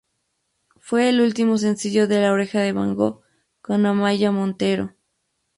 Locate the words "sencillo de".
1.59-2.19